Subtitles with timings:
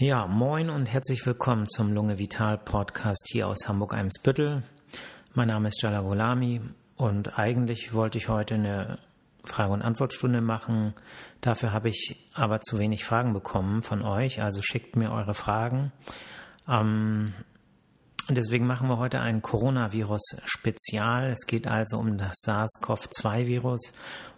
[0.00, 4.62] Ja, moin und herzlich willkommen zum Lunge Vital Podcast hier aus Hamburg-Eimsbüttel.
[5.34, 6.60] Mein Name ist Jala Golami
[6.94, 9.00] und eigentlich wollte ich heute eine
[9.42, 10.94] Frage- und Antwortstunde machen.
[11.40, 15.90] Dafür habe ich aber zu wenig Fragen bekommen von euch, also schickt mir eure Fragen.
[16.68, 17.34] Ähm,
[18.28, 21.28] deswegen machen wir heute ein Coronavirus-Spezial.
[21.32, 23.94] Es geht also um das SARS-CoV-2-Virus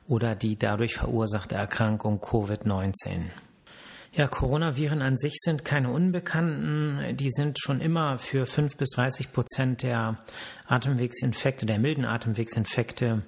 [0.09, 3.27] oder die dadurch verursachte Erkrankung Covid-19.
[4.13, 7.17] Ja, Coronaviren an sich sind keine Unbekannten.
[7.17, 10.19] Die sind schon immer für 5 bis 30 Prozent der
[10.67, 13.23] Atemwegsinfekte, der milden Atemwegsinfekte,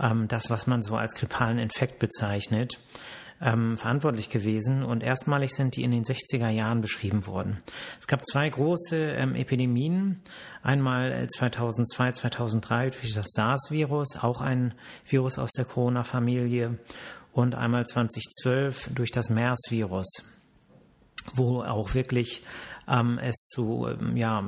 [0.00, 2.80] ähm, das, was man so als grippalen Infekt bezeichnet,
[3.40, 4.82] ähm, verantwortlich gewesen.
[4.82, 7.62] Und erstmalig sind die in den 60er Jahren beschrieben worden.
[8.00, 10.22] Es gab zwei große ähm, Epidemien.
[10.60, 16.80] Einmal 2002, äh, 2003 durch das SARS-Virus, auch ein Virus aus der Corona-Familie
[17.36, 20.22] und einmal 2012 durch das MERS-Virus,
[21.34, 22.42] wo auch wirklich
[22.88, 24.42] ähm, es zu ähm, ja,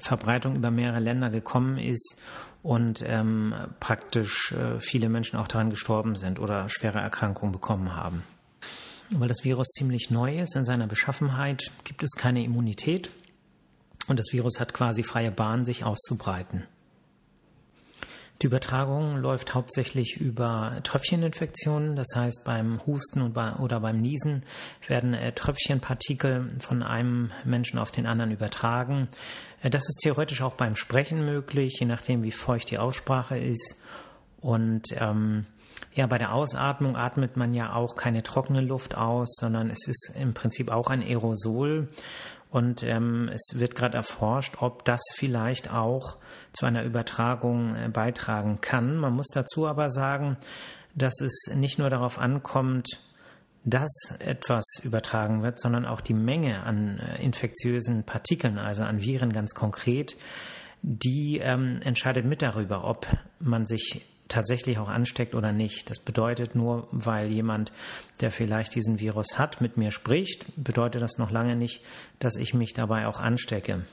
[0.00, 2.20] Verbreitung über mehrere Länder gekommen ist
[2.62, 8.22] und ähm, praktisch äh, viele Menschen auch daran gestorben sind oder schwere Erkrankungen bekommen haben.
[9.08, 13.12] Weil das Virus ziemlich neu ist in seiner Beschaffenheit, gibt es keine Immunität
[14.08, 16.64] und das Virus hat quasi freie Bahn, sich auszubreiten.
[18.42, 24.42] Die Übertragung läuft hauptsächlich über Tröpfcheninfektionen, das heißt beim Husten oder beim Niesen
[24.86, 29.08] werden äh, Tröpfchenpartikel von einem Menschen auf den anderen übertragen.
[29.62, 33.80] Äh, das ist theoretisch auch beim Sprechen möglich, je nachdem wie feucht die Aussprache ist.
[34.40, 35.46] Und ähm,
[35.94, 40.16] ja, bei der Ausatmung atmet man ja auch keine trockene Luft aus, sondern es ist
[40.20, 41.88] im Prinzip auch ein Aerosol.
[42.54, 46.18] Und ähm, es wird gerade erforscht, ob das vielleicht auch
[46.52, 48.96] zu einer Übertragung äh, beitragen kann.
[48.96, 50.36] Man muss dazu aber sagen,
[50.94, 53.00] dass es nicht nur darauf ankommt,
[53.64, 59.32] dass etwas übertragen wird, sondern auch die Menge an äh, infektiösen Partikeln, also an Viren
[59.32, 60.16] ganz konkret,
[60.82, 63.08] die ähm, entscheidet mit darüber, ob
[63.40, 65.90] man sich tatsächlich auch ansteckt oder nicht.
[65.90, 67.72] Das bedeutet nur, weil jemand,
[68.20, 71.82] der vielleicht diesen Virus hat, mit mir spricht, bedeutet das noch lange nicht,
[72.18, 73.84] dass ich mich dabei auch anstecke.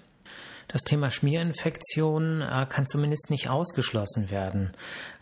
[0.67, 4.71] Das Thema Schmierinfektion äh, kann zumindest nicht ausgeschlossen werden.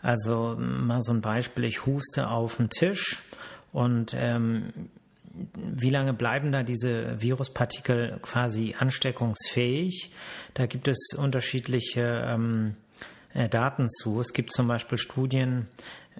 [0.00, 3.18] Also mal so ein Beispiel, ich huste auf den Tisch
[3.72, 4.72] und ähm,
[5.54, 10.12] wie lange bleiben da diese Viruspartikel quasi ansteckungsfähig?
[10.54, 12.89] Da gibt es unterschiedliche ähm, äh,
[13.34, 14.20] Daten zu.
[14.20, 15.68] Es gibt zum Beispiel Studien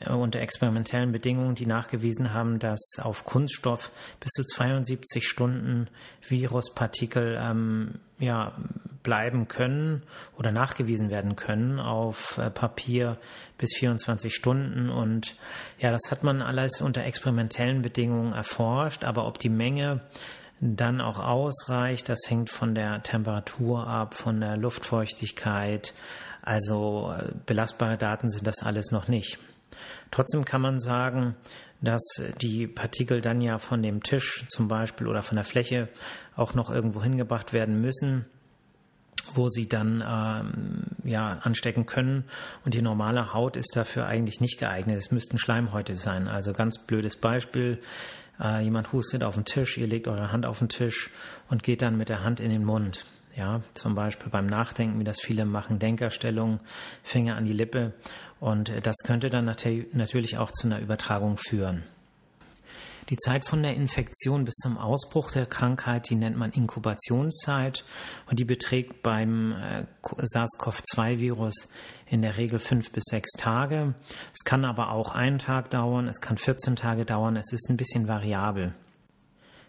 [0.00, 3.91] äh, unter experimentellen Bedingungen, die nachgewiesen haben, dass auf Kunststoff
[4.21, 5.88] bis zu 72 Stunden
[6.26, 8.56] Viruspartikel ähm, ja,
[9.03, 10.03] bleiben können
[10.38, 13.19] oder nachgewiesen werden können auf äh, Papier
[13.59, 14.91] bis 24 Stunden.
[14.91, 15.34] Und
[15.78, 20.00] ja, das hat man alles unter experimentellen Bedingungen erforscht, aber ob die Menge
[20.60, 25.94] dann auch ausreicht, das hängt von der Temperatur ab, von der Luftfeuchtigkeit,
[26.50, 29.38] also äh, belastbare Daten sind das alles noch nicht.
[30.11, 31.37] Trotzdem kann man sagen,
[31.81, 32.03] dass
[32.41, 35.89] die Partikel dann ja von dem Tisch zum Beispiel oder von der Fläche
[36.34, 38.27] auch noch irgendwo hingebracht werden müssen,
[39.33, 42.25] wo sie dann ähm, ja anstecken können.
[42.65, 44.99] Und die normale Haut ist dafür eigentlich nicht geeignet.
[44.99, 46.27] Es müssten Schleimhäute sein.
[46.27, 47.81] Also ganz blödes Beispiel.
[48.41, 51.10] Äh, jemand hustet auf den Tisch, ihr legt eure Hand auf den Tisch
[51.49, 53.05] und geht dann mit der Hand in den Mund.
[53.37, 56.61] Ja, zum Beispiel beim Nachdenken, wie das viele machen, Denkerstellung,
[57.03, 57.95] Finger an die Lippe.
[58.41, 61.85] Und das könnte dann natürlich auch zu einer Übertragung führen.
[63.11, 67.85] Die Zeit von der Infektion bis zum Ausbruch der Krankheit, die nennt man Inkubationszeit
[68.27, 71.73] und die beträgt beim äh, SARS-CoV-2-Virus
[72.07, 73.95] in der Regel fünf bis sechs Tage.
[74.33, 77.77] Es kann aber auch einen Tag dauern, es kann 14 Tage dauern, es ist ein
[77.77, 78.75] bisschen variabel.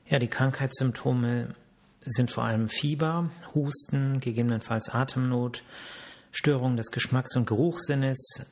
[0.08, 1.56] Ja, die Krankheitssymptome
[2.06, 5.64] sind vor allem Fieber, Husten, gegebenenfalls Atemnot,
[6.32, 8.52] Störung des Geschmacks- und Geruchssinnes,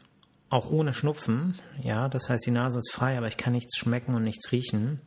[0.49, 1.55] auch ohne Schnupfen.
[1.81, 5.01] Ja, das heißt, die Nase ist frei, aber ich kann nichts schmecken und nichts riechen.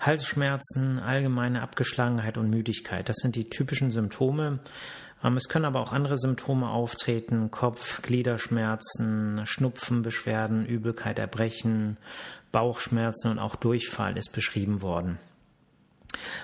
[0.00, 3.08] Halsschmerzen, allgemeine Abgeschlagenheit und Müdigkeit.
[3.08, 4.60] Das sind die typischen Symptome.
[5.24, 7.50] Ähm, es können aber auch andere Symptome auftreten.
[7.50, 11.98] Kopf, Gliederschmerzen, Schnupfenbeschwerden, Übelkeit, Erbrechen,
[12.52, 15.18] Bauchschmerzen und auch Durchfall ist beschrieben worden.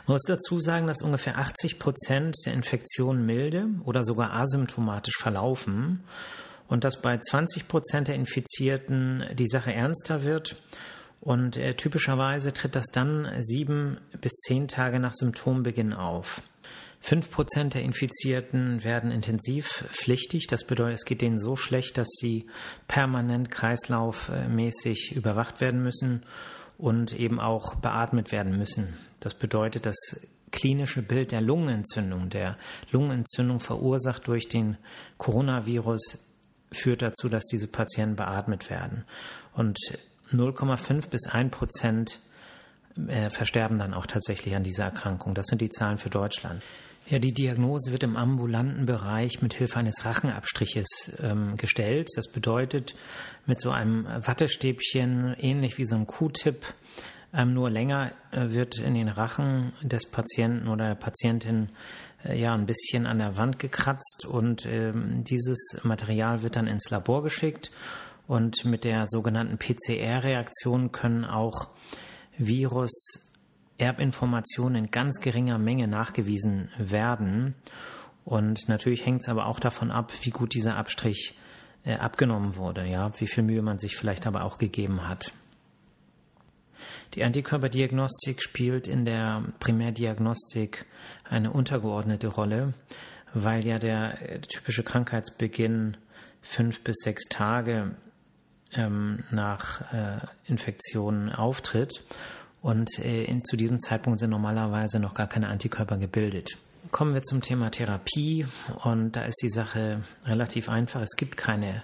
[0.07, 6.05] Man muss dazu sagen, dass ungefähr 80 Prozent der Infektionen milde oder sogar asymptomatisch verlaufen
[6.69, 10.57] und dass bei 20 Prozent der Infizierten die Sache ernster wird.
[11.21, 16.43] Und äh, typischerweise tritt das dann sieben bis zehn Tage nach Symptombeginn auf.
[17.01, 20.47] Fünf Prozent der Infizierten werden intensiv pflichtig.
[20.47, 22.47] Das bedeutet, es geht denen so schlecht, dass sie
[22.89, 26.25] permanent kreislaufmäßig überwacht werden müssen
[26.79, 28.95] und eben auch beatmet werden müssen.
[29.21, 29.97] Das bedeutet, dass
[30.51, 32.57] klinische Bild der Lungenentzündung, der
[32.91, 34.77] Lungenentzündung verursacht durch den
[35.19, 36.19] Coronavirus,
[36.73, 39.05] führt dazu, dass diese Patienten beatmet werden.
[39.53, 39.79] Und
[40.33, 42.21] 0,5 bis 1 Prozent
[43.09, 45.35] äh, versterben dann auch tatsächlich an dieser Erkrankung.
[45.35, 46.63] Das sind die Zahlen für Deutschland.
[47.07, 52.09] Ja, die Diagnose wird im ambulanten Bereich mit Hilfe eines Rachenabstriches ähm, gestellt.
[52.17, 52.95] Das bedeutet,
[53.45, 56.65] mit so einem Wattestäbchen, ähnlich wie so ein Q-Tip,
[57.35, 61.69] ähm, nur länger äh, wird in den Rachen des Patienten oder der Patientin
[62.25, 66.89] äh, ja ein bisschen an der Wand gekratzt und ähm, dieses Material wird dann ins
[66.89, 67.71] Labor geschickt
[68.27, 71.69] und mit der sogenannten PCR-Reaktion können auch
[72.39, 73.34] Virus
[73.79, 77.55] Erbinformationen in ganz geringer Menge nachgewiesen werden.
[78.25, 81.39] Und natürlich hängt es aber auch davon ab, wie gut dieser Abstrich
[81.85, 85.33] äh, abgenommen wurde, ja, wie viel Mühe man sich vielleicht aber auch gegeben hat.
[87.15, 90.87] Die Antikörperdiagnostik spielt in der Primärdiagnostik
[91.29, 92.75] eine untergeordnete Rolle,
[93.35, 95.97] weil ja der typische Krankheitsbeginn
[96.43, 97.95] fünf bis sechs Tage
[98.73, 102.05] ähm, nach äh, Infektionen auftritt
[102.65, 106.57] und äh, in, zu diesem Zeitpunkt sind normalerweise noch gar keine Antikörper gebildet.
[106.93, 108.47] Kommen wir zum Thema Therapie
[108.85, 111.03] und da ist die Sache relativ einfach.
[111.03, 111.83] Es gibt keine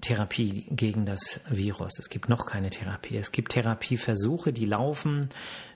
[0.00, 1.98] Therapie gegen das Virus.
[1.98, 3.16] Es gibt noch keine Therapie.
[3.16, 5.28] Es gibt Therapieversuche, die laufen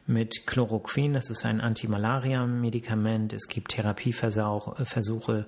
[0.07, 3.33] mit Chloroquin, das ist ein Antimalaria-Medikament.
[3.33, 5.47] Es gibt Therapieversuche,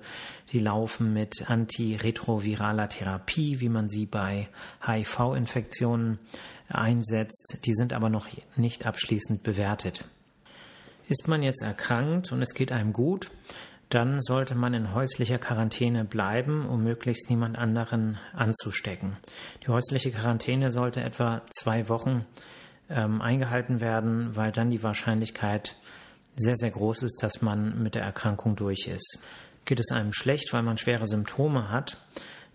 [0.51, 4.47] die laufen mit antiretroviraler Therapie, wie man sie bei
[4.85, 6.19] HIV-Infektionen
[6.69, 7.59] einsetzt.
[7.65, 10.05] Die sind aber noch nicht abschließend bewertet.
[11.07, 13.29] Ist man jetzt erkrankt und es geht einem gut,
[13.89, 19.17] dann sollte man in häuslicher Quarantäne bleiben, um möglichst niemand anderen anzustecken.
[19.63, 22.25] Die häusliche Quarantäne sollte etwa zwei Wochen
[22.89, 25.75] ähm, eingehalten werden, weil dann die Wahrscheinlichkeit
[26.35, 29.25] sehr, sehr groß ist, dass man mit der Erkrankung durch ist.
[29.65, 32.03] Geht es einem schlecht, weil man schwere Symptome hat,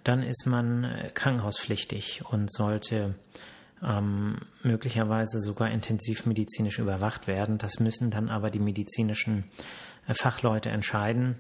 [0.05, 3.15] dann ist man äh, krankenhauspflichtig und sollte
[3.83, 7.59] ähm, möglicherweise sogar intensivmedizinisch überwacht werden.
[7.59, 9.45] Das müssen dann aber die medizinischen
[10.15, 11.37] Fachleute entscheiden.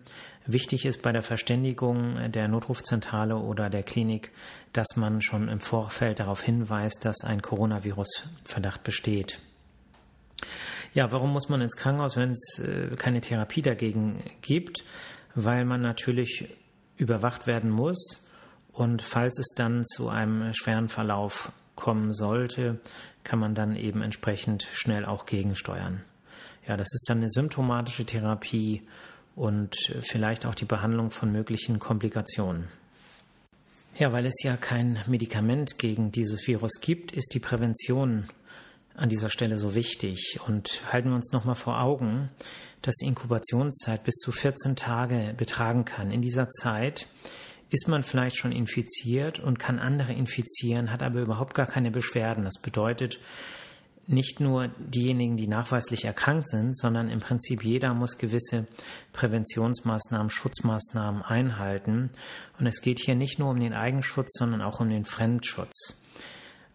[0.46, 4.30] Wichtig ist bei der Verständigung der Notrufzentrale oder der Klinik,
[4.72, 9.40] dass man schon im Vorfeld darauf hinweist, dass ein Coronavirus-Verdacht besteht.
[10.92, 14.84] Ja, warum muss man ins Krankenhaus, wenn es äh, keine Therapie dagegen gibt?
[15.34, 16.48] Weil man natürlich
[16.96, 18.28] überwacht werden muss
[18.72, 22.80] und falls es dann zu einem schweren Verlauf kommen sollte,
[23.24, 26.02] kann man dann eben entsprechend schnell auch gegensteuern.
[26.70, 28.82] Ja, das ist dann eine symptomatische Therapie
[29.34, 32.68] und vielleicht auch die Behandlung von möglichen Komplikationen.
[33.96, 38.28] Ja, weil es ja kein Medikament gegen dieses Virus gibt, ist die Prävention
[38.94, 40.38] an dieser Stelle so wichtig.
[40.46, 42.28] Und halten wir uns nochmal vor Augen,
[42.82, 46.12] dass die Inkubationszeit bis zu 14 Tage betragen kann.
[46.12, 47.08] In dieser Zeit
[47.70, 52.44] ist man vielleicht schon infiziert und kann andere infizieren, hat aber überhaupt gar keine Beschwerden.
[52.44, 53.18] Das bedeutet,
[54.06, 58.66] nicht nur diejenigen, die nachweislich erkrankt sind, sondern im Prinzip jeder muss gewisse
[59.12, 62.10] Präventionsmaßnahmen, Schutzmaßnahmen einhalten.
[62.58, 66.02] Und es geht hier nicht nur um den Eigenschutz, sondern auch um den Fremdschutz.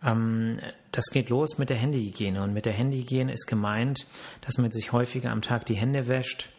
[0.04, 0.60] Ähm,
[0.92, 2.42] das geht los mit der Händehygiene.
[2.42, 4.08] Und mit der Händehygiene ist gemeint,
[4.42, 6.50] dass man sich häufiger am Tag die Hände wäscht.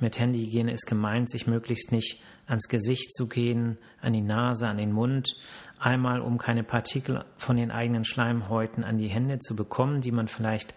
[0.00, 4.76] Mit Händehygiene ist gemeint, sich möglichst nicht ans Gesicht zu gehen, an die Nase, an
[4.76, 5.36] den Mund,
[5.78, 10.28] einmal um keine Partikel von den eigenen Schleimhäuten an die Hände zu bekommen, die man
[10.28, 10.74] vielleicht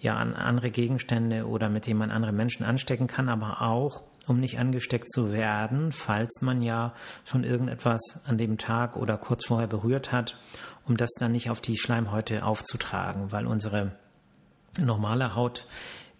[0.00, 4.40] ja an andere Gegenstände oder mit denen man andere Menschen anstecken kann, aber auch um
[4.40, 6.94] nicht angesteckt zu werden, falls man ja
[7.24, 10.38] schon irgendetwas an dem Tag oder kurz vorher berührt hat,
[10.86, 13.92] um das dann nicht auf die Schleimhäute aufzutragen, weil unsere
[14.78, 15.66] normale Haut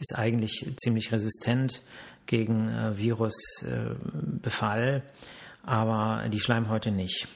[0.00, 1.82] ist eigentlich ziemlich resistent
[2.26, 5.04] gegen äh, Virusbefall,
[5.64, 7.28] aber die Schleimhäute nicht.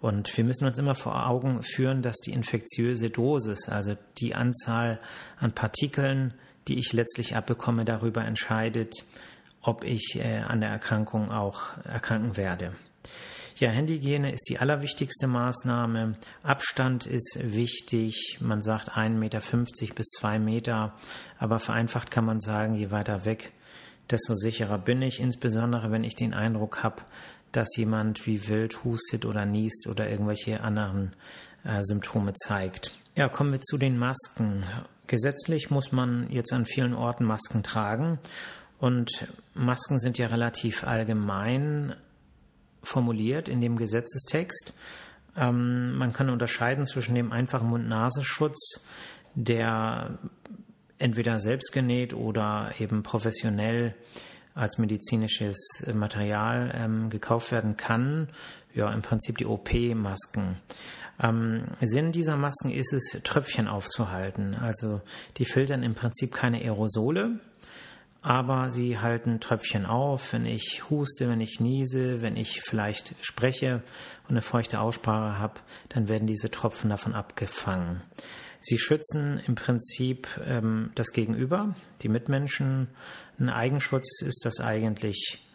[0.00, 4.98] Und wir müssen uns immer vor Augen führen, dass die infektiöse Dosis, also die Anzahl
[5.38, 6.34] an Partikeln,
[6.68, 8.94] die ich letztlich abbekomme, darüber entscheidet,
[9.62, 12.72] ob ich äh, an der Erkrankung auch erkranken werde.
[13.60, 16.14] Ja, Handyhygiene ist die allerwichtigste Maßnahme.
[16.42, 18.38] Abstand ist wichtig.
[18.40, 19.40] Man sagt 1,50 Meter
[19.94, 20.94] bis 2 Meter.
[21.38, 23.52] Aber vereinfacht kann man sagen, je weiter weg,
[24.10, 27.02] desto sicherer bin ich, insbesondere wenn ich den Eindruck habe,
[27.52, 31.14] dass jemand wie wild hustet oder niest oder irgendwelche anderen
[31.64, 32.92] äh, Symptome zeigt.
[33.16, 34.64] Ja, kommen wir zu den Masken.
[35.06, 38.18] Gesetzlich muss man jetzt an vielen Orten Masken tragen
[38.78, 41.94] und Masken sind ja relativ allgemein
[42.82, 44.72] formuliert in dem Gesetzestext.
[45.36, 48.86] Ähm, man kann unterscheiden zwischen dem einfachen Mund-Nasenschutz,
[49.34, 50.18] der
[50.98, 53.94] entweder selbst genäht oder eben professionell
[54.54, 58.28] als medizinisches Material ähm, gekauft werden kann.
[58.74, 60.56] Ja, im Prinzip die OP-Masken.
[61.22, 64.54] Ähm, Sinn dieser Masken ist es, Tröpfchen aufzuhalten.
[64.54, 65.00] Also
[65.36, 67.40] die filtern im Prinzip keine Aerosole,
[68.22, 73.82] aber sie halten Tröpfchen auf, wenn ich huste, wenn ich niese, wenn ich vielleicht spreche
[74.24, 78.02] und eine feuchte Aussprache habe, dann werden diese Tropfen davon abgefangen.
[78.60, 82.88] Sie schützen im Prinzip ähm, das Gegenüber, die Mitmenschen.
[83.38, 85.46] Ein Eigenschutz ist das eigentlich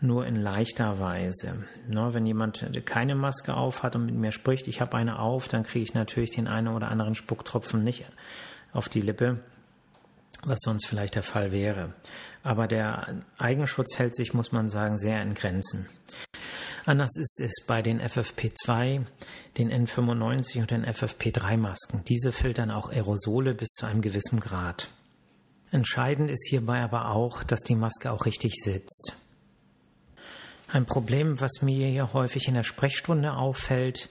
[0.00, 1.64] nur in leichter Weise.
[1.88, 5.48] Ne, wenn jemand keine Maske auf hat und mit mir spricht, ich habe eine auf,
[5.48, 8.04] dann kriege ich natürlich den einen oder anderen Spucktropfen nicht
[8.72, 9.40] auf die Lippe
[10.44, 11.92] was sonst vielleicht der Fall wäre.
[12.42, 15.88] Aber der Eigenschutz hält sich, muss man sagen, sehr in Grenzen.
[16.84, 19.04] Anders ist es bei den FFP2,
[19.56, 22.02] den N95 und den FFP3-Masken.
[22.08, 24.88] Diese filtern auch Aerosole bis zu einem gewissen Grad.
[25.70, 29.14] Entscheidend ist hierbei aber auch, dass die Maske auch richtig sitzt.
[30.68, 34.08] Ein Problem, was mir hier häufig in der Sprechstunde auffällt,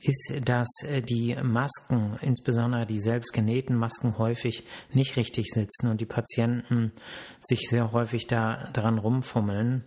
[0.00, 6.06] ist, dass äh, die Masken, insbesondere die selbstgenähten Masken, häufig nicht richtig sitzen und die
[6.06, 6.92] Patienten
[7.40, 9.84] sich sehr häufig da dran rumfummeln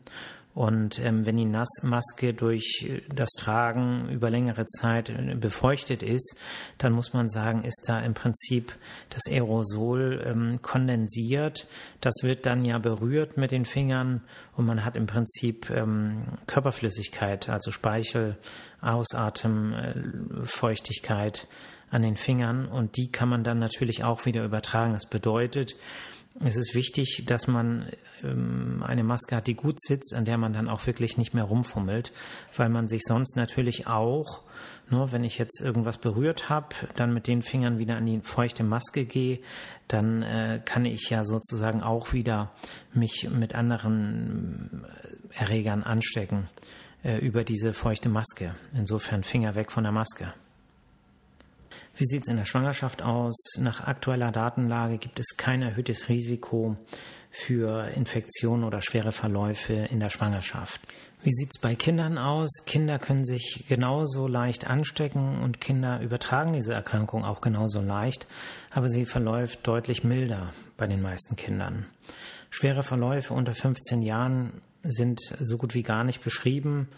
[0.56, 6.38] und ähm, wenn die Nassmaske durch äh, das Tragen über längere Zeit äh, befeuchtet ist,
[6.78, 8.74] dann muss man sagen, ist da im Prinzip
[9.10, 11.68] das Aerosol ähm, kondensiert.
[12.00, 14.22] Das wird dann ja berührt mit den Fingern
[14.56, 18.38] und man hat im Prinzip ähm, Körperflüssigkeit, also Speichel,
[18.80, 21.48] Ausatmen, äh, Feuchtigkeit
[21.92, 24.94] an den Fingern und die kann man dann natürlich auch wieder übertragen.
[24.94, 25.76] Das bedeutet,
[26.44, 27.90] es ist wichtig, dass man
[28.24, 31.46] ähm, eine Maske hat, die gut sitzt, an der man dann auch wirklich nicht mehr
[31.46, 32.12] rumfummelt,
[32.56, 34.42] weil man sich sonst natürlich auch,
[34.90, 38.64] nur wenn ich jetzt irgendwas berührt habe, dann mit den Fingern wieder an die feuchte
[38.64, 39.40] Maske gehe,
[39.88, 42.52] dann äh, kann ich ja sozusagen auch wieder
[42.94, 46.50] mich mit anderen äh, Erregern anstecken
[47.04, 48.56] äh, über diese feuchte Maske.
[48.74, 50.34] Insofern Finger weg von der Maske.
[51.98, 53.36] Wie sieht es in der Schwangerschaft aus?
[53.58, 56.76] Nach aktueller Datenlage gibt es kein erhöhtes Risiko
[57.32, 60.82] für Infektionen oder schwere Verläufe in der Schwangerschaft.
[61.24, 62.50] Wie sieht es bei Kindern aus?
[62.66, 68.28] Kinder können sich genauso leicht anstecken und Kinder übertragen diese Erkrankung auch genauso leicht,
[68.72, 71.86] aber sie verläuft deutlich milder bei den meisten Kindern.
[72.50, 76.90] Schwere Verläufe unter 15 Jahren sind so gut wie gar nicht beschrieben.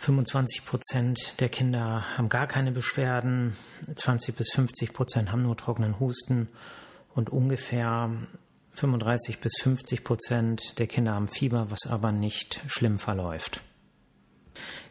[0.00, 3.54] 25 Prozent der Kinder haben gar keine Beschwerden,
[3.94, 6.48] 20 bis 50 Prozent haben nur trockenen Husten
[7.14, 8.10] und ungefähr
[8.76, 13.60] 35 bis 50 Prozent der Kinder haben Fieber, was aber nicht schlimm verläuft.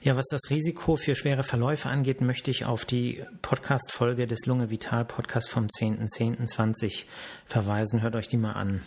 [0.04, 4.70] Ja, was das Risiko für schwere Verläufe angeht, möchte ich auf die Podcast-Folge des Lunge
[4.70, 7.06] Vital Podcast vom 10.10.20
[7.46, 8.04] verweisen.
[8.04, 8.84] Hört euch die mal an.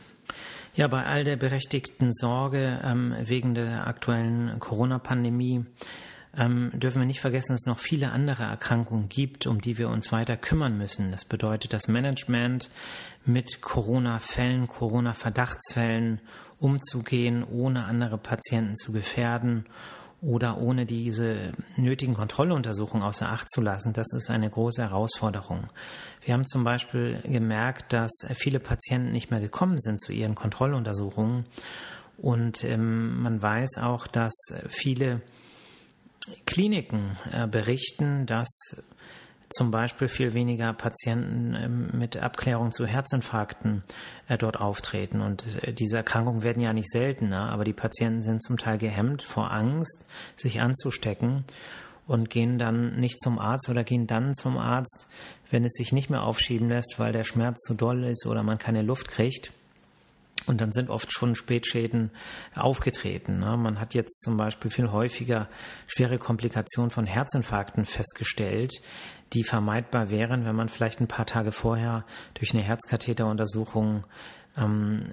[0.75, 5.67] Ja, bei all der berechtigten Sorge ähm, wegen der aktuellen Corona-Pandemie
[6.37, 9.89] ähm, dürfen wir nicht vergessen, dass es noch viele andere Erkrankungen gibt, um die wir
[9.89, 11.11] uns weiter kümmern müssen.
[11.11, 12.71] Das bedeutet, das Management
[13.25, 16.21] mit Corona-Fällen, Corona-Verdachtsfällen
[16.59, 19.67] umzugehen, ohne andere Patienten zu gefährden
[20.23, 25.69] oder ohne diese nötigen Kontrolluntersuchungen außer Acht zu lassen, das ist eine große Herausforderung.
[26.25, 31.45] Wir haben zum Beispiel gemerkt, dass viele Patienten nicht mehr gekommen sind zu ihren Kontrolluntersuchungen
[32.19, 34.33] und ähm, man weiß auch, dass
[34.69, 35.23] viele
[36.47, 38.49] Kliniken äh, berichten, dass
[39.52, 43.83] zum Beispiel viel weniger Patienten ähm, mit Abklärung zu Herzinfarkten
[44.29, 45.21] äh, dort auftreten.
[45.21, 49.23] Und äh, diese Erkrankungen werden ja nicht seltener, aber die Patienten sind zum Teil gehemmt
[49.23, 51.45] vor Angst, sich anzustecken
[52.07, 55.07] und gehen dann nicht zum Arzt oder gehen dann zum Arzt,
[55.50, 58.59] wenn es sich nicht mehr aufschieben lässt, weil der Schmerz zu doll ist oder man
[58.59, 59.52] keine Luft kriegt.
[60.47, 62.11] Und dann sind oft schon Spätschäden
[62.55, 63.39] aufgetreten.
[63.39, 63.57] Ne?
[63.57, 65.49] Man hat jetzt zum Beispiel viel häufiger
[65.87, 68.83] schwere Komplikationen von Herzinfarkten festgestellt,
[69.33, 74.05] die vermeidbar wären, wenn man vielleicht ein paar Tage vorher durch eine Herzkatheteruntersuchung
[74.57, 75.11] ähm,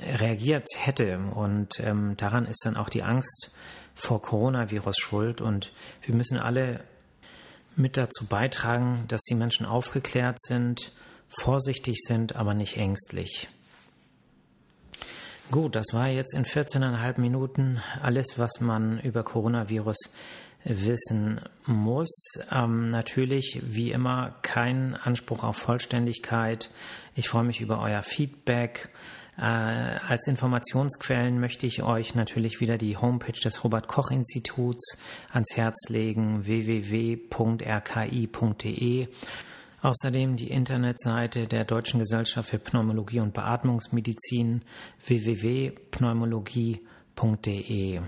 [0.00, 1.18] reagiert hätte.
[1.18, 3.52] Und ähm, daran ist dann auch die Angst
[3.94, 5.40] vor Coronavirus schuld.
[5.40, 5.72] Und
[6.02, 6.80] wir müssen alle
[7.76, 10.92] mit dazu beitragen, dass die Menschen aufgeklärt sind,
[11.28, 13.48] vorsichtig sind, aber nicht ängstlich.
[15.52, 19.98] Gut, das war jetzt in 14,5 Minuten alles, was man über Coronavirus
[20.64, 22.38] wissen muss.
[22.50, 26.70] Ähm, natürlich, wie immer, kein Anspruch auf Vollständigkeit.
[27.14, 28.88] Ich freue mich über euer Feedback.
[29.36, 34.96] Äh, als Informationsquellen möchte ich euch natürlich wieder die Homepage des Robert Koch Instituts
[35.32, 37.18] ans Herz legen, www.rki.de.
[39.82, 44.62] Außerdem die Internetseite der Deutschen Gesellschaft für Pneumologie und Beatmungsmedizin
[45.04, 48.00] www.pneumologie.de.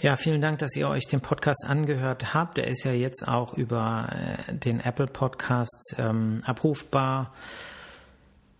[0.00, 2.56] Ja, vielen Dank, dass ihr euch den Podcast angehört habt.
[2.58, 4.08] Er ist ja jetzt auch über
[4.48, 7.34] äh, den Apple Podcast ähm, abrufbar.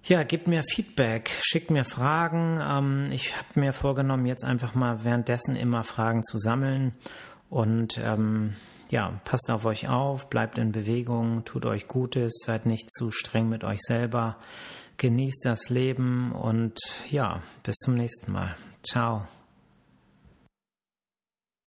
[0.05, 2.61] Ja, gebt mir Feedback, schickt mir Fragen.
[2.63, 6.93] Ähm, ich habe mir vorgenommen, jetzt einfach mal währenddessen immer Fragen zu sammeln.
[7.49, 8.55] Und ähm,
[8.91, 13.49] ja, passt auf euch auf, bleibt in Bewegung, tut euch Gutes, seid nicht zu streng
[13.49, 14.37] mit euch selber,
[14.97, 16.79] genießt das Leben und
[17.11, 18.55] ja, bis zum nächsten Mal.
[18.83, 19.26] Ciao.